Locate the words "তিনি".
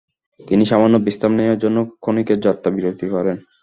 0.39-0.63